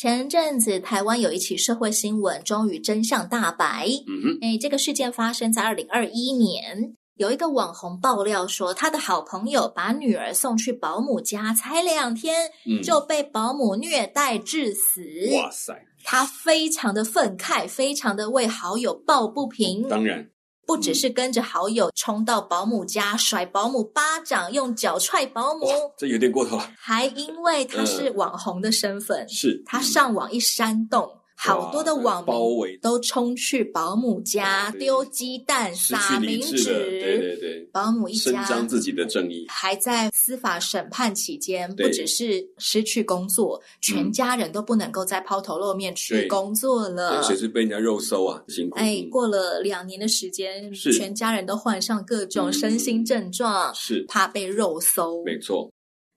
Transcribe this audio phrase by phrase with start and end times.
[0.00, 3.86] 前阵子，台湾有一起社会新闻，终于真相大白。
[4.08, 12.50] 嗯哼，哎，这个事件发生在二零二一年，有一个网红爆料说，他的好朋友把女儿送去保姆家，才两天
[12.82, 15.02] 就被保姆虐待致死。
[15.34, 15.74] 哇塞！
[16.02, 19.86] 他非常的愤慨，非常的为好友抱不平。
[19.86, 20.30] 当然。
[20.70, 25.66] 不只是跟着好友冲到保姆家甩保姆巴掌，用脚踹保姆，
[25.98, 26.70] 这有点过头了。
[26.78, 31.10] 还因为他是网红的身份，呃、是他上网一煽动。
[31.42, 47.22] 好多的网民都冲去保姆家丢鸡蛋、撒冥纸，对对对，保姆一家伸张自己的正义，还在司法审判期间，不只是失去工作，全家人都不能够再抛头露面去工作了。
[47.22, 48.78] 对，随时被人家肉搜啊，辛苦。
[48.78, 54.04] 哎，过了两年的时间，全家人都患上各种身心症状，是。
[54.08, 55.70] 怕被肉搜，没错。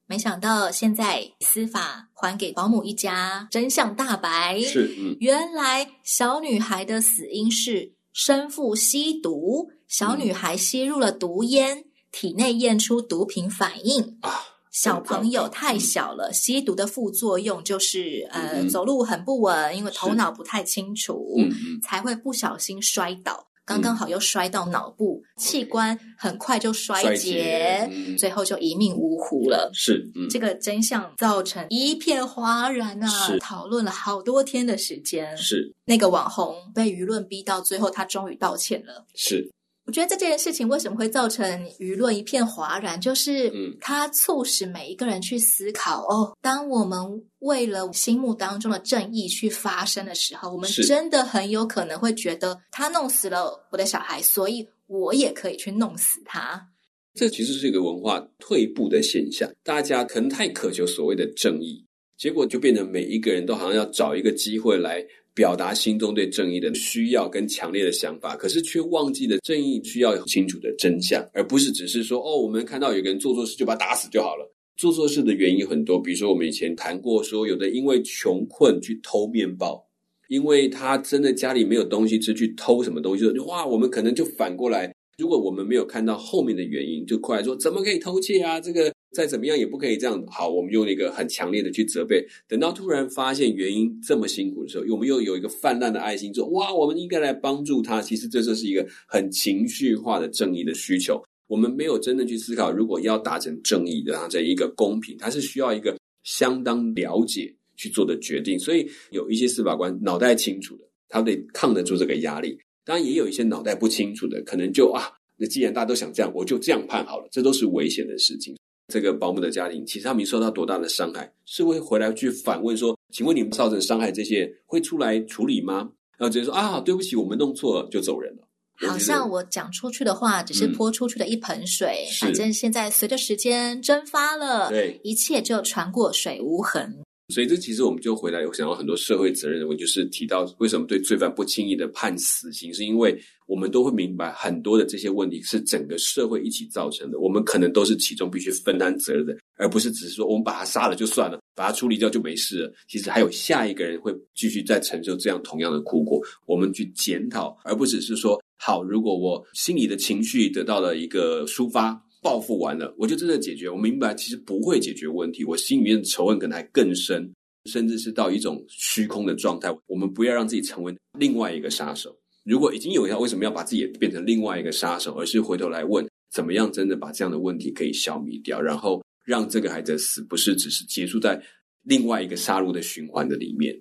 [0.06, 14.18] 没想到现在司法还给保姆一家真相大白，是，嗯，原来小女孩的死因是生父吸毒，小女孩吸入了毒烟，嗯、体内验出毒品反应。
[14.22, 14.44] 啊。
[14.72, 23.46] 小朋友太小了，嗯、吸毒的副作用就是呃、嗯、走路很不稳，因为头脑不太清楚，嗯、才会不小心摔倒。
[23.66, 29.70] 刚刚好又摔到脑部、嗯、器官，很快就衰竭，嗯、最后就一命呜呼了。
[29.74, 33.08] 是，嗯、这个真相造成一片哗然啊！
[33.08, 35.36] 是讨论了好多天的时间。
[35.38, 39.06] 是，那个网红被舆论逼到最后，他终于道歉了。
[39.16, 39.50] 是。
[39.86, 41.46] 我觉得这件事情为什么会造成
[41.78, 46.98] 舆论一片哗然，就是它促使每一个人去思考：哦，当我们
[47.40, 56.66] 为了心目当中的正义去发声的时候，我们真的很有可能会觉得他弄死了我的小孩，所以我也可以去弄死他。
[57.14, 61.86] 这其实是一个文化退步的现象，大家可能太渴求所谓的正义，
[62.18, 65.06] 结果就变成每一个人都好像要找一个机会来。
[65.36, 74.48] 表达心中对正义的需要跟强烈的想法，可是却忘记了正义需要有清楚的真相，而不是只是说哦，我们看到有个人做错事就把他打死就好了。
[74.76, 79.84] 做错事的原因很多，比如说我们以前谈过说，有的因为穷困去偷面包，
[80.28, 88.60] 因为他真的家里没有东西吃去偷什么东西，哇，我们可能就反过来，如果我们没有看到后面的原因，就过来说怎么可以偷窃啊？
[88.60, 88.93] 这个。
[89.14, 90.22] 再怎么样也不可以这样。
[90.28, 92.26] 好，我们用一个很强烈的去责备。
[92.48, 101.22] 等到突然发现原因这么辛苦的时候，我们又有一个泛滥的爱心，说：“哇，我们应该来帮助他。”其实这就是一个很情绪化的正义的需求。
[101.48, 108.58] 我们没有真正去思考，如果要达成正义的这一个公平，它是需要一个相当了解去做的决定。
[108.58, 112.58] 所以有一些司法官脑袋清楚的，他得抗得住这个压力。
[112.84, 115.04] 当然，也有一些脑袋不清楚的，可能就啊，
[115.38, 117.28] 那既然大家都想这样，我就这样判好了。
[117.32, 118.56] 这都是危险的事情。
[118.94, 128.48] 这个保姆的家庭，其实他没受到多大的伤害，是会回来去反问说：“请问你们造成伤害这些会出来处理吗？”然后直接说：“啊，对不起，我们弄错了，就走人了。”
[128.88, 137.00] 好像我讲出去的话只是泼出去的一盆水，嗯、反正现在随着时间蒸发了，对，一切就船过水无痕。
[137.34, 152.74] 所以这其实我们就回来有想到很多社会责任的问题，就是提到为什么对罪犯不轻易的判死刑，是因为我们都会明白很多的这些问题是整个社会一起造成的，我们可能都是其中必须分担责任的，而不是只是说我们把他杀了就算了，把他处理掉就没事了。
[152.88, 162.00] 其实还有下一个人会继续再承受这样同样的苦果，我们去检讨，而不只是说好，如果我心里的情绪得到了一个抒发。
[162.24, 163.70] 报复完了，我就真的解决。
[163.70, 165.44] 我明白，其实不会解决问题。
[165.44, 167.30] 我心里面的仇恨可能还更深，
[167.66, 169.70] 甚至是到一种虚空的状态。
[169.86, 172.18] 我们不要让自己成为另外一个杀手。
[172.46, 175.14] 如果已经有一条，为什么要把自己变成另外一个杀手？
[175.16, 181.42] 而是回头来问，怎么样真的把这样的问题可以消灭掉，然后让这个孩子死不是只是结束在
[181.84, 183.78] 另外一个杀戮的循环的里面。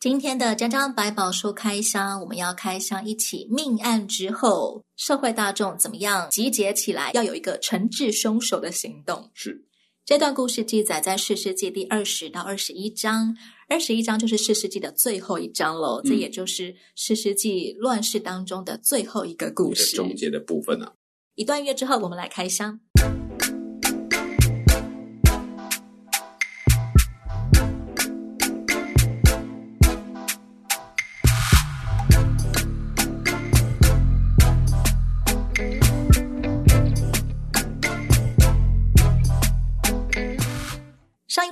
[0.00, 9.28] 今天的江江百宝书开箱，我们要开箱一起命案之后，社会大众怎么样集结起来，要有一个惩治凶手的行动。
[9.34, 9.64] 是
[10.04, 13.36] 这段故事记载在《士师记》第二十到二十一章，
[13.68, 16.00] 二十一章就是《士师记》的最后一章喽。
[16.04, 20.92] 嗯、这也就是《士师记》乱世当中的最后一个故事，终结的部分啊。
[21.34, 22.78] 一段月之后，我们来开箱。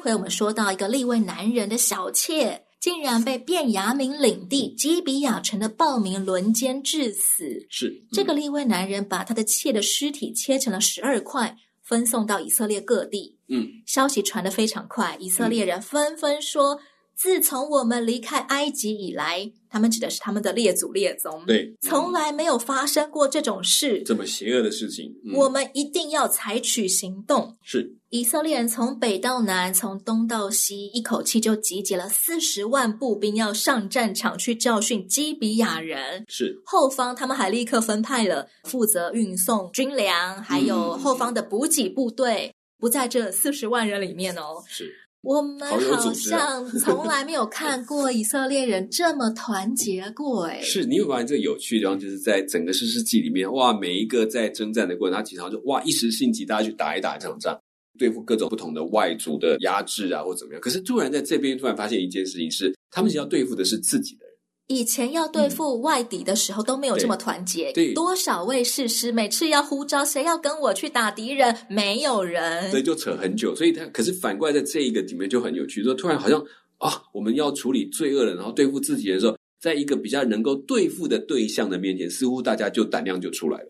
[0.07, 7.67] 回我们说到一个立位男人的小妾，竟然被便雅敏领地基比亚城的暴民轮奸致死。
[7.69, 13.37] 是、嗯、这个立位男人把他的妾的尸体切成了十二块，分送到以色列各地。
[13.49, 16.77] 嗯，消息传得非常快，以色列人纷纷说。
[16.77, 16.81] 嗯
[17.17, 25.15] 自从我们离开埃及以来，他们指的是他们的列祖列宗，对，从来没有发生过这种事，这么邪恶的事情。
[25.25, 27.57] 嗯、我们一定要采取行动。
[27.63, 36.23] 是，以色列人从北到南，从东到西，一口气就集结了四十万步兵，要上战场去教训基比亚人。
[36.29, 44.63] 是，后方他们还立刻分派了负责运送军粮，还有后方的补给部队，嗯、不在这四十万人里面哦。
[44.69, 44.93] 是。
[45.27, 57.59] 我们好像从来没有看过以色列人这么团结过，哎，是你有发现这个有趣的地方，就是在整个诗诗记里面，哇，每一个在征战的过程，他经常就哇一时兴起，大家去打一打这场仗，
[57.99, 60.61] 对付各种不同的外族的压制啊，或怎么样。
[60.61, 64.26] 可是突然在这边突然发现一件事情是，他们想要对付的是自己的。
[64.69, 73.55] 以前要对付外敌的时候都没有这么团结，对，多少位士师每次要呼召谁要跟我去打敌人，没有人，所以就扯很久。
[73.55, 76.45] 所以他可是反过来在这一个里面就很有趣，说突然好像
[76.79, 83.69] 啊，我们要处理罪恶了，然后对付自己的时候，在一个比较能够对付的对象的面前，似乎大家就胆量就出来了，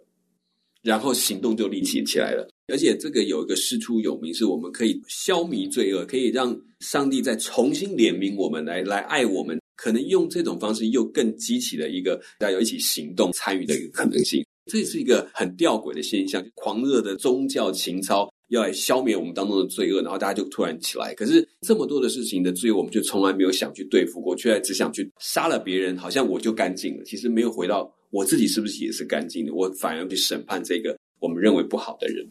[0.83, 2.49] 然后行动就立起起来了。
[2.69, 9.61] 而且这个有一个师出有名，是我们可以消弭罪恶，可以让上帝再重新怜悯我们，来来爱我们。
[9.77, 16.45] 可能用这种方式又更激起了一个大家要一起行动参与的一个可能性，这是一个很吊诡的现象。
[16.55, 21.15] 狂热的宗教情操要来消灭我们当中的罪恶，然后大家就突然起来。
[21.15, 27.05] 可是这么多的事情的罪恶，我们就从来没有想去对付过，却只想去杀了别人，好像我就干净了。
[27.05, 32.27] 其实没有回到我自己是不是也是干净的，我反而去审判这个我们认为不好的人。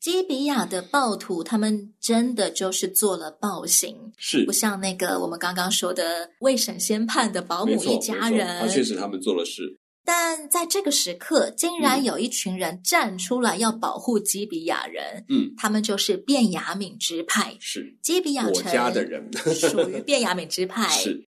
[0.00, 8.60] 基比亚的暴徒，他们真的就是做了暴行，是不像那个我们刚刚说的未审先判的保姆一家人。
[8.62, 15.26] 他确实他们做了事，但在这个时刻，竟然有一群人站出来要保护基比亚人。
[15.28, 20.88] 嗯，他们就是便雅敏支派，是基比亚城家的人，属于便雅敏支派。
[20.96, 21.28] 是，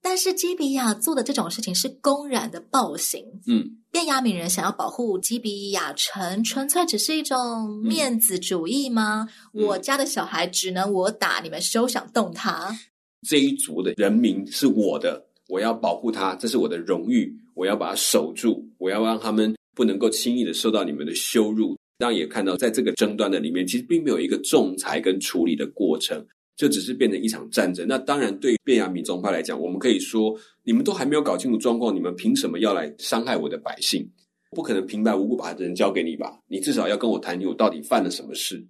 [0.00, 3.24] 但是基比亚做的这种事情是公然的暴行。
[3.46, 3.76] 嗯。
[3.90, 9.26] 变雅悯人想要保护基比亚城，纯粹只是一种面子主义吗？
[9.54, 12.78] 嗯、我家的小孩只能我打，你们休想动他。
[13.26, 21.74] 这一族的人民是我的，我要保护他，这是我的荣誉，我要把它守住，我要让他们不能够轻易的受到你们的羞辱。
[21.96, 26.24] 当然也看到，在这个争端的里面，其实并没有一个仲裁跟处理的过程。
[26.58, 27.86] 就只是变成一场战争。
[27.88, 34.06] 那当然，对便雅悯宗派来讲，我们可以说，你们都还没有搞清楚状况，你们凭什么要来伤害我的百姓？
[34.50, 36.40] 不可能平白无故把人交给你吧？
[36.48, 38.66] 你至少要跟我谈清，我到底犯了什么事？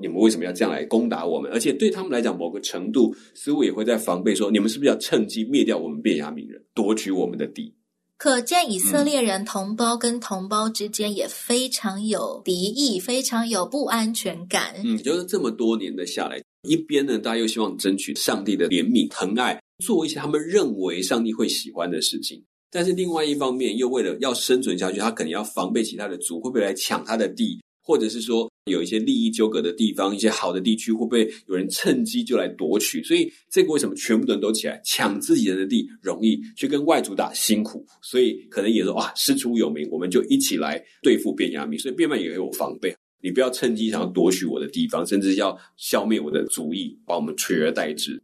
[0.00, 1.48] 你们为什么要这样来攻打我们？
[1.52, 7.72] 而且对他们来讲，某个程度似乎也会在防备，说你们是不是要趁机灭掉我们便雅悯人，夺取我们的地？
[8.16, 14.74] 可见以色列人同胞跟同胞之间也非常有敌意，非常有不安全感。
[14.84, 16.42] 嗯，就是这么多年的下来。
[16.68, 22.42] 一边呢，大家又希望争取上帝的怜悯、疼爱，做一些他们认为上帝会喜欢的事情。
[22.70, 33.02] 但是另外一方面，又为了要生存下去，他可能要防备其他的族会不会来抢他的地，或者是说有一些利益纠葛的地方，一些好的地区会不会有人趁机就来夺取？
[33.02, 37.86] 所以这个为什么全部的人都起来抢自己人的地容易，去跟外族打辛苦？
[38.02, 42.94] 所以可能也说哇，师出有名，我们就一起来对付便雅悯，所以便雅悯也有防备。
[43.20, 48.22] 你不要趁机想要夺取我的地方，甚至要消灭我的主意，把我们取而代之。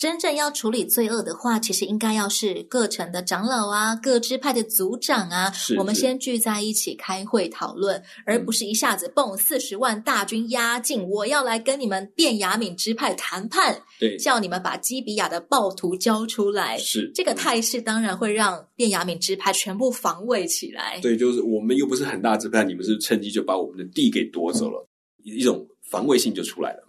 [0.00, 16.78] 真正要处理罪恶的话，其实应该要是各城的长老啊，各支派的族长啊，是是我们先聚在一起开会讨论，而不是一下子蹦四十万大军压境，我要来跟你们便雅敏支派谈判，对，叫你们把基比亚的暴徒交出来。
[16.78, 20.98] 是这个态势，当然会让便雅敏支派全部防卫起来。
[21.02, 24.88] 对，就是我们又不是很大支派，你们是趁机就把我们的地给夺走了，
[25.26, 26.86] 嗯、一种防卫性就出来了。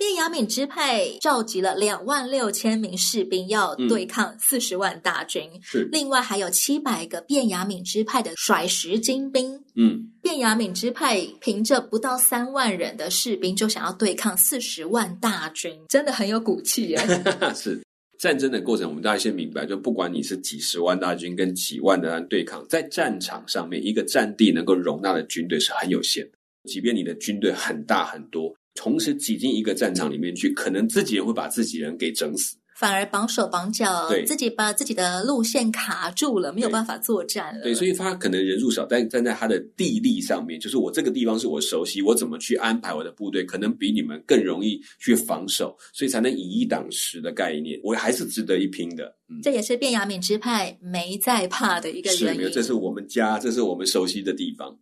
[0.00, 5.42] 便雅敏支派召集了两万六千名士兵，要对抗四十万大军。
[5.52, 9.62] 嗯、是，另外还有七百个便雅敏支派的甩石精兵。
[9.76, 16.98] 嗯，便雅敏支派凭着不到三万人的士兵，就想要对抗四十万大军，真的很有骨气耶。
[17.54, 17.78] 是
[18.18, 26.38] 战争的过程，我们大家先明白，就不管你是几十万大军跟几万的人对抗，在战场上面，一个战地能够容纳的军队是很有限的。
[26.64, 28.54] 即便你的军队很大很多。
[28.74, 37.62] 同时挤进一个战场里面去，可能自己人会把自己人给整死，反而绑手绑脚，对自己把自己的路线卡住了，没有办法作战了。
[37.62, 49.14] 对，所以他可能人数少，但站在他的地利上面，就是我这个地方是我熟悉，我怎么去安排我的部队，可能比你们更容易去防守，所以才能以一挡十的概念，我还是值得一拼的。
[49.28, 52.44] 嗯，这也是卞雅敏之派没在怕的一个原因。
[52.44, 54.78] 是，这是我们家，这是我们熟悉的地方。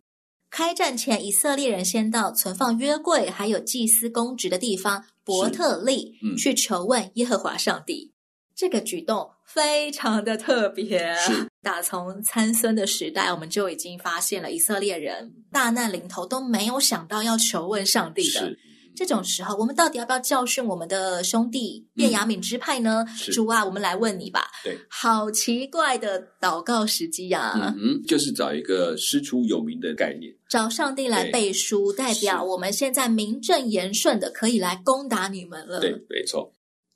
[0.49, 8.11] 开战前，以色列人先到存放约柜还有祭司公职的地方伯特利，嗯，去求问耶和华上帝。
[8.55, 11.15] 这个举动非常的特别。
[11.15, 18.55] 是，打从参孙的时代，我们就已经发现了以色列人大难临头都没有想到要求问上帝的。
[18.99, 23.05] 这种时候，我们到底要不要教训我们的兄弟便雅敏支派呢？
[23.07, 24.51] 嗯、主啊，我们来问你吧。
[24.61, 27.73] 对，好奇怪的祷告时机呀、啊！
[27.77, 35.79] 嗯，就是找一个师出有名的概念，找上帝来背书，代表我们现在名正言顺的可以来攻打你们了。
[35.79, 36.51] 对，没错。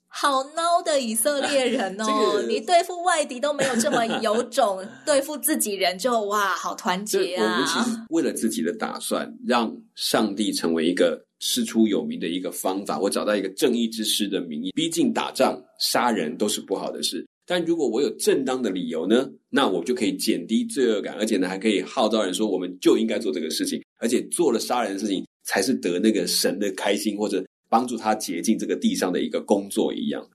[0.06, 2.04] 好孬的以色列人哦！
[2.06, 7.42] 这个、你对付外敌都没有这么有种， 对付自己人就哇，好团结啊！
[7.42, 11.24] 我们其实为了自己的打算，让上帝成为一个。
[11.46, 17.22] 师出有名的一个方法，我找到一个正义之师的名义，毕竟打仗杀人都是不好的事。
[17.46, 30.26] 但如果我有正当的理由呢，那我就可以减低罪恶感，而且呢，还可以号召人说，我们就应该做这个事情，而且做了杀人的事情，才是得那个神的开心，或者帮助他洁净这个地上的一个工作一样。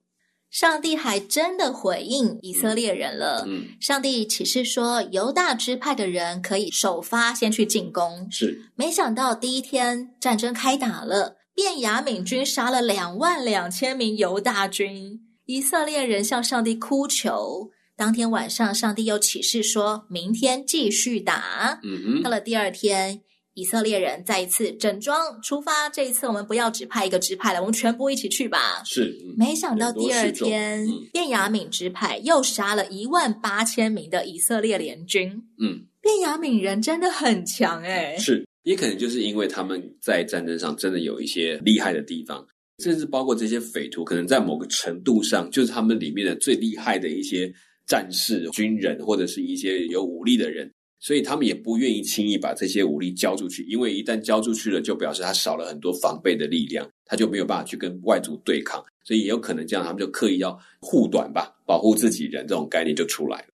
[0.50, 3.46] 上帝还真的回应以色列人了。
[3.48, 8.27] 嗯，上帝启示说，犹大支派的人可以首发先去进攻。
[8.32, 15.20] 是，没想到第一天战争开打了，便雅敏军杀了两万两千名犹大军。
[15.46, 17.70] 以色列人向上帝哭求。
[17.96, 21.79] 当天晚上，上帝又启示说，明天继续打。
[21.84, 23.22] 嗯哼，到了第二天。
[23.59, 28.81] 以色列人再一次整装出发，这一次我们不要只派一个支派了，我们全部一起去吧。
[28.85, 35.29] 是，嗯、没想到第二天，便雅敏支派又杀了一万八千名的以色列联军。
[35.59, 38.15] 嗯，便雅敏人真的很强哎。
[38.17, 42.47] 是，也可能就是因为他们在战争上真的有一些厉害的地方，
[42.81, 47.53] 甚至包括这些匪徒，可能在某个程度上就是他们里面的最厉害的一些
[47.85, 50.71] 战士、军人，或者是一些有武力的人。
[51.00, 58.84] 所以他们也不愿意轻易把这些武力交出去，因为一旦交出去了，就表示他少了很多防备的力量，他就没有办法去跟外族对抗。
[59.03, 63.46] 所以也有可能这样，他们就刻意要护短吧，保护自己人，这种概念就出来了。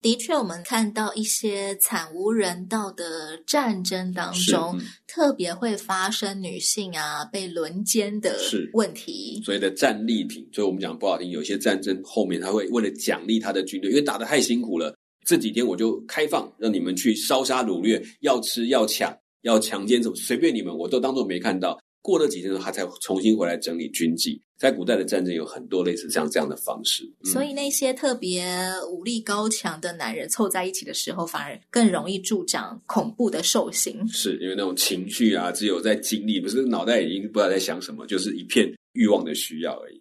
[0.00, 8.36] 的确，我们看到一些惨无人道的战争当中，嗯、特别会发生女性啊被轮奸的
[8.74, 9.40] 问题。
[9.44, 14.94] 所谓的战利品，所以我们讲不好听，有些战争后面他会为了奖励他的军队，因为打得太辛苦了。
[15.24, 21.78] 这几天我就开放，让你们去烧杀掳掠，要吃要抢要强奸，什么随便你们，我都当做没看到。
[22.02, 24.38] 过了几天后，他才重新回来整理军纪。
[24.58, 28.46] 在古代的战争有很多类似像这样的方式，嗯、所以那些特别
[28.90, 34.06] 武力高强的男人凑在一起的时候，反而更容易助长恐怖的兽行。
[34.08, 40.00] 是因为那种情绪啊，只有在经历，不是脑袋已经不知道在想什么，就是一片欲望的需要而已。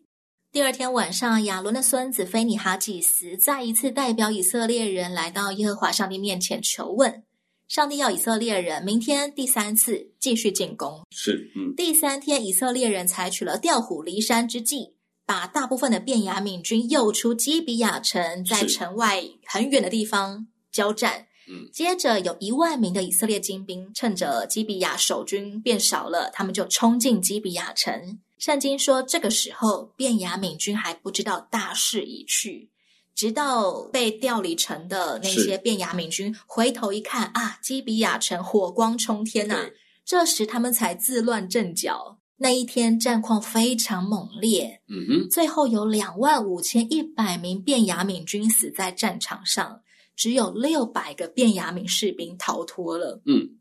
[0.53, 7.23] 第二天晚上，亚伦的孙子菲尼哈祭司再一次代表以色列人来到耶和华上帝面前求问。
[7.67, 11.01] 上帝要以色列人明天第三次继续进攻。
[11.09, 11.73] 是，嗯。
[11.75, 14.93] 第三天，以色列人采取了调虎离山之计，
[15.25, 21.25] 把大部分的便雅悯军诱出基比亚城，在城外很远的地方交战。
[21.49, 21.67] 嗯。
[21.73, 28.19] 接着，有一万名的以色列精兵趁着基比亚守军变少了，他们就冲进基比亚城。
[28.43, 32.69] 圣经说，这个时候便雅敏军还不知道大势已去，
[33.15, 39.69] 直到被调离城的那些便雅敏军回头一看啊，基比亚城火光冲天呐、啊！
[40.03, 42.19] 这时他们才自乱阵脚。
[42.35, 49.79] 那一天战况非常猛烈，嗯哼，最后有两万五千一百名便雅敏军死在战场上，
[50.17, 53.21] 只有六百个便雅敏士兵逃脱了。
[53.25, 53.51] 嗯，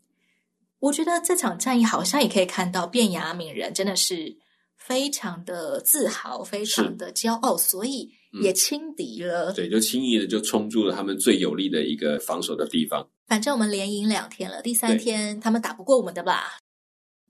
[0.81, 4.39] 我觉得这场战役好像也可以看到便雅敏人真的是。
[4.87, 8.11] 非常的自豪，非常的骄傲，所以
[8.43, 9.53] 也轻敌了。
[9.53, 9.55] 嗯。
[9.55, 13.09] 对，就轻易的就冲住了他们最有利的一个防守的地方。
[13.27, 16.59] 反正我们连赢两天了，第三天他们打不过我们的吧？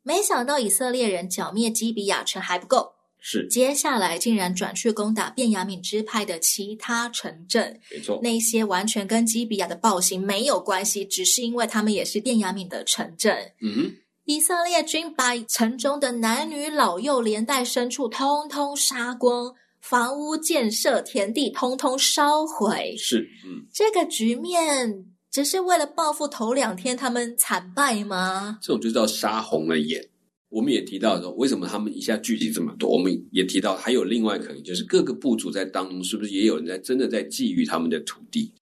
[0.03, 7.79] 没想到以色列人剿灭基比亚城还不够，是接下来竟然转去攻打便雅敏支派的其他城镇。
[7.91, 13.53] 没错，那些完全跟基比亚的暴行没有关系，只是因为他们也是便雅敏的城镇。
[13.61, 13.97] 嗯哼。
[14.25, 22.95] 以色列军把城中的男女老幼连带牲畜通通杀光，房屋建设、田地通通烧毁。
[22.97, 28.59] 是，嗯，这个局面只是为了报复头两天他们惨败吗？
[28.63, 30.09] 这种就叫杀红了眼。
[30.51, 32.89] 我们也提到说，为什么他们一下聚集这么多？
[32.89, 38.53] 我们也提到还有另外可能，就是各个部族在当中是不是也有人在真的在觊觎他们的土地？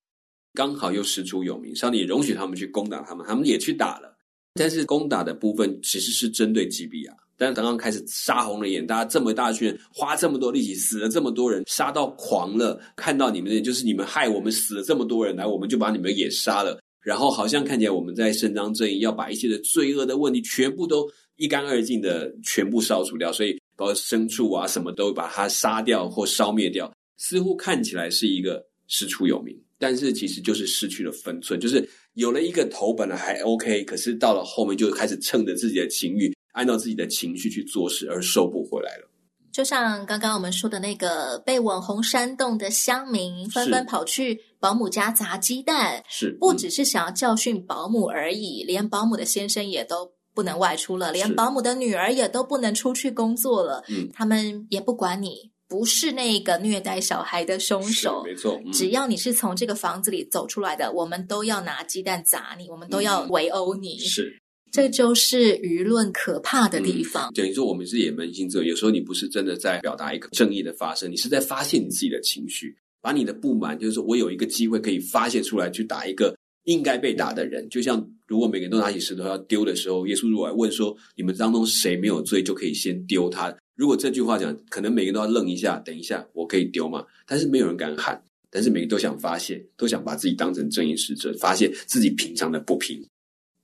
[0.55, 4.10] 刚好又师出有名，上帝也容许他们去攻打他们，他们也去打了。
[4.55, 16.81] 但是攻打的部分其实是针对基比亚，但是刚刚开始杀红了眼，大家这么大群花这么多力气，死了这么多人，杀到狂了，看到你们的就是你们害我们死了这么多人，来我们就把你们也杀了。
[17.01, 39.09] 然后好像看起来我们在伸张正义，要把一切的罪恶的问题全部都一干二净的全部消除掉，所以包括牲畜啊什么都把它杀掉或消灭掉，似乎看起来是一个师出有名，但是其实就是失去了分寸，就是有了一个头本来还 OK，可是到了后面就开始趁着自己的情欲，按照自己的情绪去做事，而收不回来了。
[39.51, 53.83] 就像刚刚我们说的那个被网红煽动的乡民，纷纷跑去保姆家砸鸡蛋，是不只是想要教训保姆而已，连保姆的先生也都不能外出了，连保姆的女儿也都不能出去工作了。
[53.89, 63.95] 嗯，他们也不管你不是那个虐待小孩的凶手，没错，嗯，只要你是从这个房子里走出来的，我们都要拿鸡蛋砸你，我们都要围殴你。
[63.95, 64.37] 嗯，是。
[64.73, 67.29] 这就是舆论可怕的地方。
[67.31, 77.69] 嗯、等于说，我们是也扪心自问，有时候你不是真的在表达一个正义的发声，你是在发泄你自己的情绪，把你的不满，就是说我有一个机会可以发泄出来，去打一个应该被打的人。
[77.69, 83.53] 就像如果每个人都拿起石头要丢的时候，耶稣如果来问说，你们当中谁没有罪，就可以先丢他。
[83.81, 87.03] 如果这句话讲，可能每个都要愣一下，等一下，我可以丢吗？
[87.27, 93.03] 但是没有人敢喊，但是每个都想发泄，都想把自己当成正义使者，发泄自己平常的不平。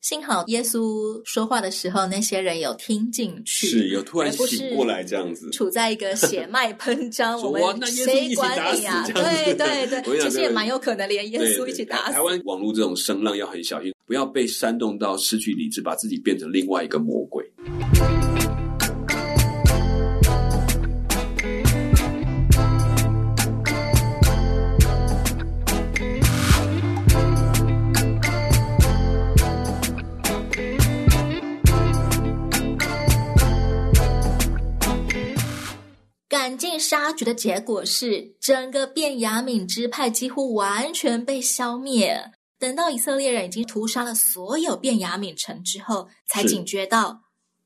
[0.01, 9.07] 幸好耶稣说话的时候，那些人有听进去，是有突然醒过来这样子，处在一个血脉喷张，我们谁管你啊？
[9.09, 12.13] 对对对，其实也蛮有可能连耶稣一起打死。
[12.13, 17.45] 台湾网络这种声浪要很小心，不要被煽动到失去理智，把自己变成另外一个魔鬼。
[36.57, 42.33] 赶尽杀绝的结果是，整个便雅悯支派几乎完全被消灭。
[42.59, 47.21] 等到以色列人已经屠杀了所有便雅悯城之后，才警觉到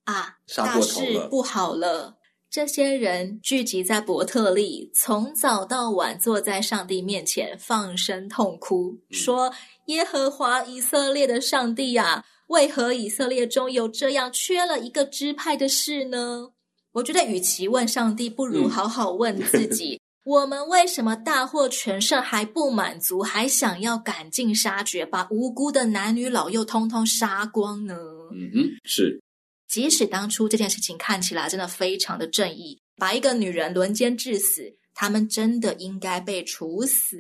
[0.07, 2.17] 啊，大事不好了。
[2.51, 9.55] 这些人聚集在伯特利，从早到晚坐在上帝面前，放声痛哭，嗯、说
[9.87, 16.49] ：“耶和华以色列的上帝呀，为何以色列中有这样缺了一个支派的事呢？”
[16.93, 27.95] 我觉得，与其问上帝，不如好好问自己： 嗯、我们为什么大获全胜还不满足，还想要赶尽杀绝，把无辜的男女老幼通通杀光呢？
[28.33, 29.21] 嗯哼，是。
[29.69, 37.17] 即使当初这件事情看起来真的非常的正义，把一个女人轮奸致死，他们真的应该被处死，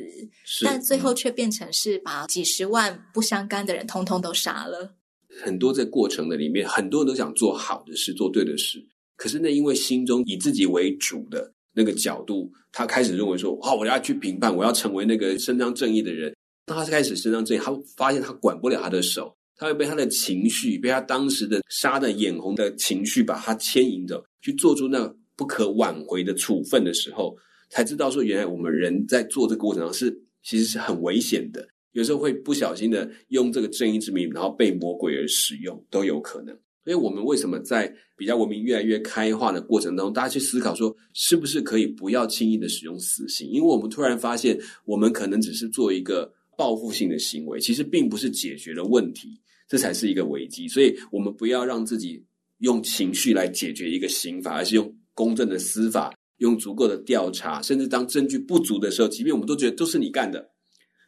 [0.64, 4.96] 但最后却变成是把几十万不相干的人通通都杀了。
[5.44, 8.84] 很多在过程的里面，很多人都想做好的事，做对的事。
[9.20, 27.36] 可是那因为心中以自己为主的那个角度，他开始认为说：“好，我要去评判，我要成为那个伸张正义的人。”当他开始伸张正义，他发现他管不了他的手，他会被他的情绪，被他当时的杀的眼红的情绪把他牵引着，去做出那不可挽回的处分的时候，
[27.68, 30.10] 才知道说，原来我们人在做这个过程上是
[30.42, 36.58] 其实是很危险的，有时候会不小心的用这个正义之名，然后被魔鬼而使用，都有可能。
[36.82, 43.48] 所以我们为什么在比较文明越来越开化的过程当中，大家去思考说，是不是可以不要轻易的使用死刑？
[43.50, 49.38] 因为我们突然发现，我们可能只是做一个报复性的行为，其实并不是解决了问题，
[49.68, 50.66] 这才是一个危机。
[50.68, 52.24] 所以我们不要让自己
[52.58, 60.50] 用情绪来解决一个刑法，而是用公正的司法，用足够的调查，甚至当证据不足的时候，即便我们都觉得都是你干的，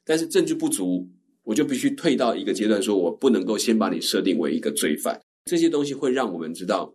[0.05, 1.09] 但是证据不足，
[1.45, 5.19] 我就必须退到一个阶段，说我不能够先把你设定为一个罪犯。
[5.45, 6.95] 这些东西会让我们知道，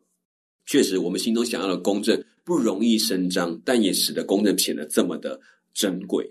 [0.65, 5.39] 确实我们心中想要的公正不容易伸张，但也使得公正显得这么的
[5.73, 6.29] 珍贵。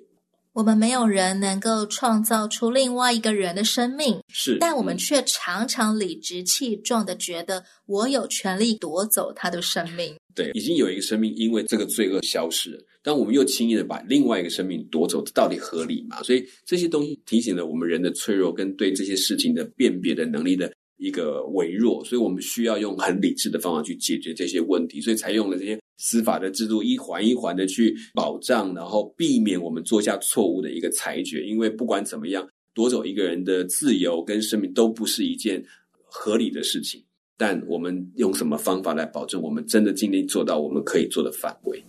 [0.54, 10.14] 我们没有人能够创造出另外一个人的生命，是，但我们却常常理直气壮的觉得我有权利夺走他的生命。
[10.34, 16.22] 对，已经有一个生命因为这个罪恶消失了，但我们又轻易的把另外一个生命夺走，这到底合理吗？
[16.22, 20.72] 所以这些东西提醒了我们人的脆弱跟对这些事情的辨别的能力的。
[20.96, 31.44] 一个微弱，所以我们需要用很理智的方法去解决这些问题，所以才用了这些司法的制度，一环一环的去保障，然后避免我们做下错误的一个裁决。
[31.44, 35.62] 因为不管怎么样，夺走一个人的自由跟生命都不是一件
[36.04, 37.02] 合理的事情。
[37.38, 41.82] 但我们用什么方法来保证我们真的尽力做到我们可以做的范围？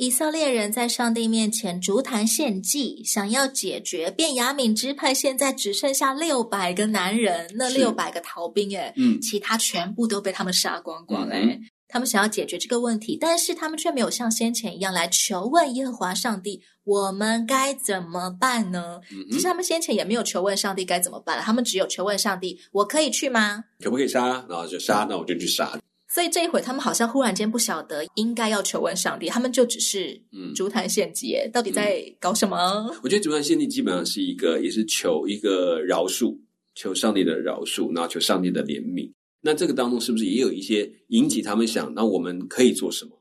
[0.00, 19.02] 以色列人在上帝面前逐坛献祭，想要解决便雅敏支派现在只剩下六百个男人，那六百个逃兵，哎嗯，其他全部都被他们杀光光，诶、嗯、他们想要解决这个问题，但是他们却没有像先前一样来求问耶和华上帝，我们该怎么办呢？
[19.12, 23.62] 嗯、其实他们先前也没有求问上帝该怎么办，他们只有求问上帝，我可以去吗？
[23.84, 24.46] 可不可以杀？
[24.48, 25.78] 然后就杀，那我就去杀。
[26.12, 32.92] 所以这一回，他们好像忽然间不晓得应该要求问上帝，他们就只是嗯，竹坛献祭，到底在搞什么？
[33.02, 36.36] 我觉得竹坛献祭基本上是一个，也是求一个饶恕，
[36.74, 39.12] 求上帝的饶恕，然后求上帝的怜悯。
[39.40, 43.12] 那这个当中是不是也有一些引起他们想，那我们可以做什么？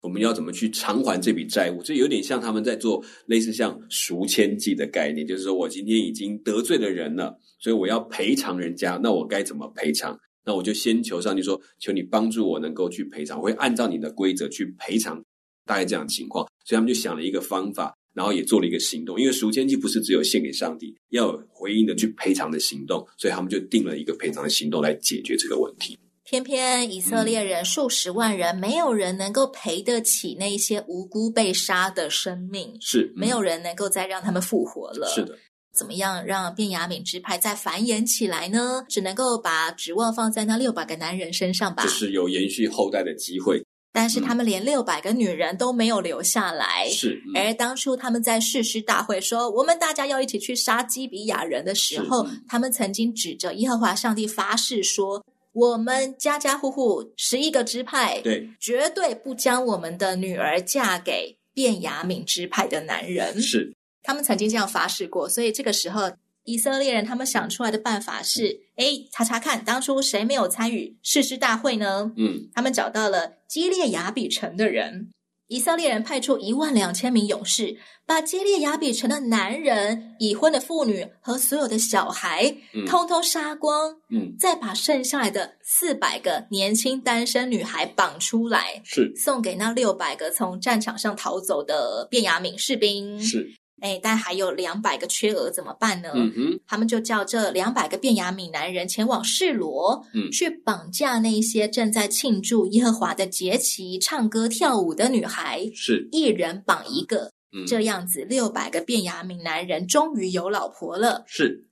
[0.00, 1.82] 我们要怎么去偿还这笔债务？
[1.82, 10.18] 这有点像他们在做类似像赎愆祭的概念，就是说我今天已经得罪了人了，所以我要赔偿人家，那我该怎么赔偿？
[10.44, 15.22] 那我就先求上帝说，求你帮助我能够去赔偿，我会按照你的规则去赔偿，
[15.66, 16.46] 大概这样的情况。
[16.64, 19.20] 所以他们就想了一个方法，然后也做了一个行动。
[19.20, 25.98] 因为赎愆祭不是只有献给上帝，要有回应的去赔偿的行动，所以他们就定了一个赔偿的行动来解决这个问题。
[26.22, 35.08] 偏偏以色列人数十万人，嗯、没有人能够赔得起那些无辜被杀的生命，是、嗯、没有人能够再让他们复活了。
[35.12, 35.36] 是的。
[35.74, 38.84] 怎么样让便雅敏支派再繁衍起来呢？
[38.88, 41.82] 只能够把指望放在那六百个男人身上吧。
[41.84, 43.62] 就是有延续后代的机会。
[43.92, 46.88] 但是他们连六百个女人都没有留下来。
[46.90, 47.20] 是。
[47.26, 63.42] 嗯、而当初他们在誓师大会说我们大家要一起去杀基比亚人的时候，嗯、他们曾经指着耶和华上帝发誓说：我们家家户户十一个支派，对，绝对不将我们的女儿嫁给便雅敏支派的男人。
[63.42, 63.72] 是。
[64.02, 66.10] 他们曾经这样发誓过，所以这个时候
[66.44, 72.12] 以色列人他们想出来的办法是：哎，查查看当初谁没有参与誓师大会呢？
[72.16, 75.10] 嗯，他们找到了基列雅比城的人，
[75.48, 83.96] 以色列人派出一万两千名勇士，把基列雅比城的男人、已婚的妇女和所有的小孩，嗯，通通杀光。
[84.08, 93.20] 嗯，再把剩下来的四百个年轻单身女孩绑出来，是送给那六百个从战场上逃走的便雅悯士兵。
[93.20, 93.52] 是。
[93.80, 96.10] 哎，但还有两百个缺额怎么办呢？
[96.14, 111.24] 嗯哼，他们就叫这两百个便雅悯男人前往示罗，嗯，去绑架那些正在庆祝耶和华的节期、唱歌跳舞的女孩，是一人绑一个，嗯，这样子六百个便雅悯男人终于有老婆了。
[111.26, 111.66] 是，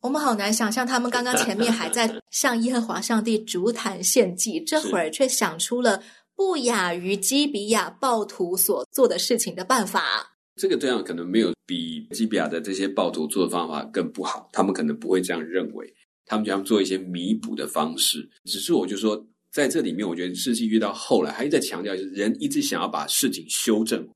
[0.00, 6.02] 我们好难想象，他们刚刚前面还在 向耶和华上帝筑坛献祭，这会儿却想出了
[6.36, 10.37] 不亚于基比亚暴徒所做的事情的办法。
[10.58, 15.94] 这个这样可能没有比基比亚的这些暴徒做的方法更不好，他们可能不会这样认为，
[16.26, 18.28] 他们就要做一些弥补的方式。
[18.44, 24.06] 只是我就说，在这里面，我觉得士师记越到后来，还是在强调，就是人一直想要把事情修正。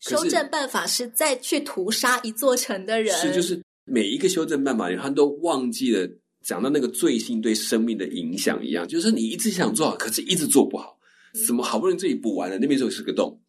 [0.00, 6.06] 修正办法是再去屠杀一座城的人，是就是每一个修正办法，他都忘记了
[6.42, 10.98] 讲到那个罪性对生命的影响一样，就是你一直想做好，可是一直做不好，
[11.46, 13.40] 怎么好不容易这里补完了，那边就是个洞。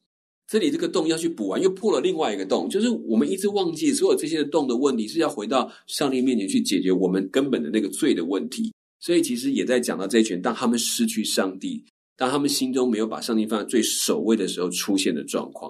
[0.48, 8.74] 这里这个洞要去补完，又破了另外一个洞，就是我们一直忘记所有这些洞的问题是要回到上帝面前去解决我们根本的那个罪的问题。
[9.00, 11.84] 所以其实也在讲到这一群，当他们失去上帝，
[12.16, 15.70] 当他们心中没有把上帝放在最首位的时候出现的状况。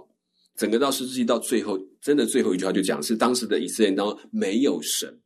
[0.55, 5.19] 整个到士师记到最后，真的最后一句话就讲是当时的以色列人当中没有神，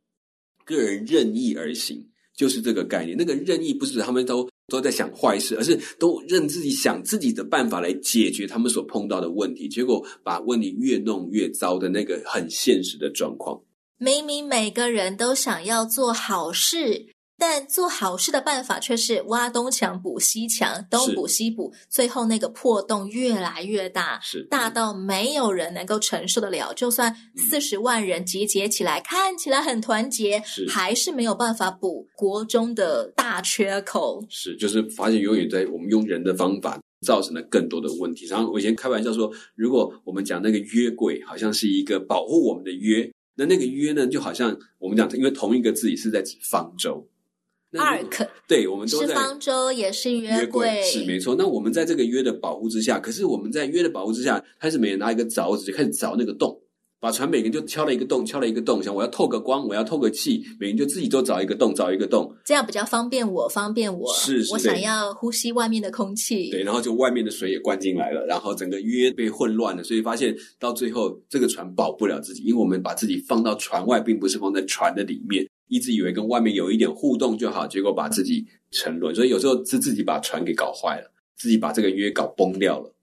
[0.64, 2.02] 个人任意而行，
[2.34, 3.16] 就是这个概念。
[3.18, 4.48] 那个任意不是他们都。
[4.72, 13.60] 都在想坏事，而是都任自己想自己的办法来解决他们所碰到的问题，结果把问题越弄越糟的那个很现实的状况。
[13.98, 17.06] 明明每个人都想要做好事。
[17.44, 26.72] 但做好事的办法却是挖东墙补西墙，东补西补，最后那个破洞越来越大，是大到没有人能够承受得了。
[26.72, 34.24] 就算四十万人集结起来，嗯、看起来很团结，是还是没有办法补国中的大缺口。
[34.28, 38.24] 是，就是发现永远在我们用人的方法造成了更多的问题。
[38.26, 47.04] 然后我以前开玩笑说，如果我们讲那个约柜好像是一个保护我们的约，那那个约呢，就好像我们讲，因为同一个字也是在指方舟。
[47.72, 51.34] Ark，对，我们都在是方舟，也是约柜，是没错。
[51.36, 56.60] 那我们在这个约的保护之下，可是我们在约的保护之下，开始每人拿一个凿子就开始凿那个洞，
[57.00, 75.46] 把船每个人就敲了一个洞，敲了一个洞，想我要透个光，我要透个气，每人就自己都凿一个洞，凿一个洞，这样比较方便我，方便我，是，是我想要呼吸外面的空气，对，然后就外面的水也灌进来了，然后整个约被混乱了，所以发现到最后这个船保不了自己，因为我们把自己放到船外，并不是放在船的里面。
[75.72, 79.14] 一直以为跟外面有一点互动就好，结果把自己沉沦。
[79.14, 82.94] 所以有时候是自己把船给搞坏了，自己把这个约搞崩掉了。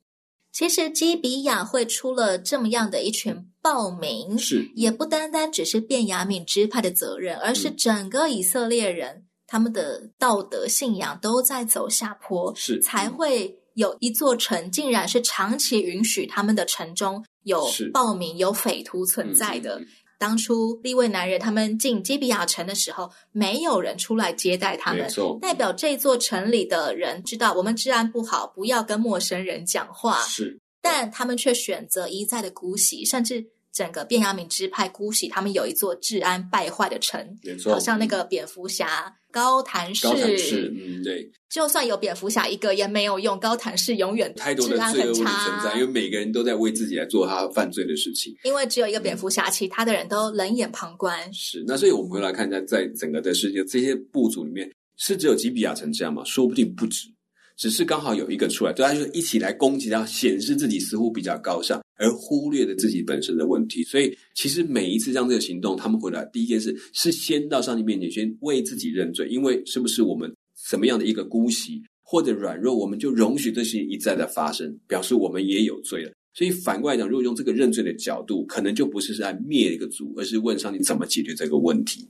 [0.52, 19.82] 其实基比亚会出了这么样的一群暴民，是也不单单只是便雅悯支派的责任，而是整个以色列人、嗯、他们的道德信仰都在走下坡，是才会有一座城，竟然是长期允许他们的城中有暴民、有匪徒存在的。
[20.20, 25.10] 当初立位男人他们进基比亚城的时候，没有人出来接待他们，
[25.42, 30.22] 代表这座城里的人知道我们治安不好，不要跟陌生人讲话。
[30.24, 33.48] 是，但他们却选择一再的姑息，甚至
[33.80, 39.16] 整个便雅敏支派姑息他们有一座治安败坏的城，没错，好像那个蝙蝠侠。
[39.32, 48.36] 高谭市，高谭市，嗯，对，就算有蝙蝠侠一个也没有用，高谭市永远太多的罪恶问题存在，因为每个人都在为自己来做他犯罪的事情。
[48.44, 51.32] 因为只有一个蝙蝠侠，其他的人都冷眼旁观。
[51.32, 56.24] 是，那所以我们回来看一下，在整个的世界这些部族里面，是只有吉比亚城这样吗？
[56.26, 57.08] 说不定不止。
[57.56, 63.84] 只是刚好有一个出来，大家就一起来攻击他，显示自己似乎比较高尚，而忽略了自己本身的问题。
[63.84, 69.28] 所以，其实每一次这样这个行动，他们回来第一件事是先到上帝面前，先为自己认罪。
[69.28, 76.12] 因为是不是我们什么样的一个姑息或者软弱，我们就容许这些一再的发生，表示我们也有罪了。
[76.34, 82.08] 所以反过来讲，如果用这个认罪的角度，可能就不是在灭一个族，而是问上帝怎么解决这个问题。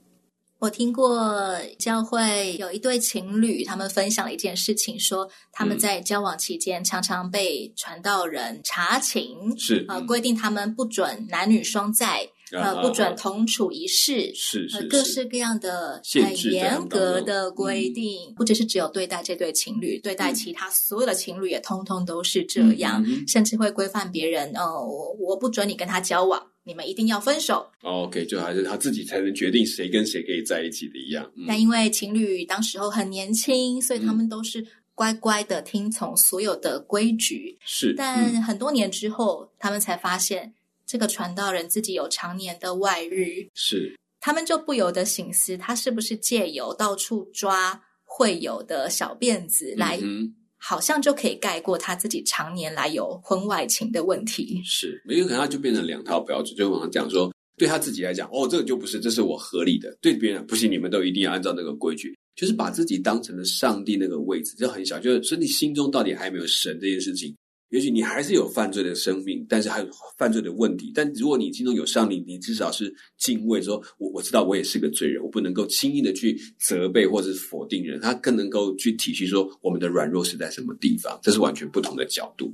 [0.60, 9.86] 我听过教会有一对情侣，他们分享了一件事情，说他们在交往期间常常被传道人查寝，是。
[9.88, 24.86] 呃规定他们不准男女双载，呃不准同处一室，是是各式各样的很严格的规定，不只是只有对待这对情侣，对待其他所有的情侣也通通都是这样，甚至会规范别人哦，
[25.18, 26.46] 我不准你跟他交往。
[26.62, 27.66] 你们一定要分手。
[27.82, 31.28] OK，就还是他自己才能决定谁跟谁可以在一起的一样。
[31.34, 37.58] 嗯、但因为情侣当时候很年轻，所以他们都是乖乖的听从所有的规矩。
[37.64, 40.52] 是，但很多年之后，嗯、他们才发现
[40.90, 43.48] 这个传道人自己有常年的外遇。
[43.54, 49.96] 是，他们就不由得醒思，他是不是借由到处抓会友的小辫子来。
[50.02, 54.60] 嗯好像就可以盖过他自己常年来有婚外情的问题。
[54.62, 56.54] 是，没有可能他就变成两套标准。
[56.54, 62.14] 就往上讲说，对他自己来讲，哦，这个就不是，这是我合理的；对别人不行，你们都一定要按照那个规矩。
[62.36, 64.98] 就是把自己当成了上帝那个位置，就很小。
[64.98, 67.34] 就是说，你心中到底还没有神这件事情。
[67.70, 70.92] 也许你还是有犯罪的生命，但是还有犯罪的问题。
[70.94, 78.00] 但如果你心中有上帝，你至少是敬畏说，我我知道我也是个罪人，我不能够轻易的去责备或是否定人。
[78.00, 82.52] 他更能够去体恤说我们的软弱是在什么地方，这是完全不同的角度。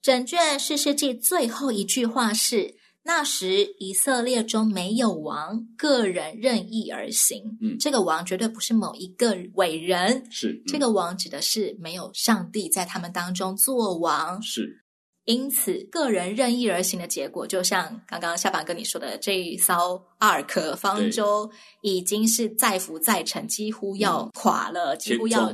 [0.00, 2.74] 整卷世世纪最后一句话是。
[3.06, 7.56] 那时以色列中没有王，个人任意而行。
[7.62, 14.42] 嗯，这个王绝对不是某一个伟人，是、嗯、这个王指的是没有上帝在他们当中做王。
[14.42, 14.82] 是，
[15.24, 21.48] 因此个人任意而行的结果，就像刚刚下巴跟你说的，这一艘阿尔可方舟
[21.82, 25.48] 已经是载浮载沉，几乎要垮了，嗯、几乎要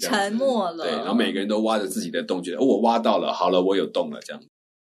[0.00, 0.84] 沉没了。
[0.84, 4.42] 对，然后每个人都挖着自己的洞，觉得哦，我挖到了，好了，我有洞了，这样。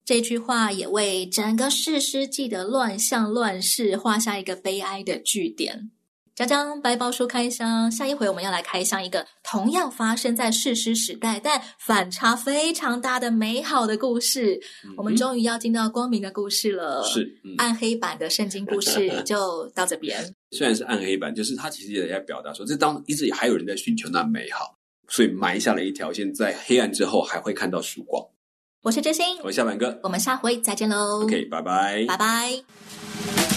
[0.04, 5.90] 这句话也为整个世师记的乱象乱世画下一个悲哀的句点。
[6.34, 14.60] 讲讲白包书开箱，下一回我们要来开箱一个同样发生在世师时代，但反差非常大的美好的故事。
[14.84, 20.22] 嗯、我们终于要进到光明的故事了，是、嗯、暗黑版的圣经故事 就到这边。
[20.50, 24.76] 虽然是暗黑版，就是它其实也在表达说，这当一直还有人在寻求那美好，
[25.08, 28.22] 所以埋下了一条线，在黑暗之后还会看到曙光。
[28.84, 31.22] 我是真心，我是小满哥，我们下回再见喽。
[31.22, 33.53] OK，拜拜，拜拜。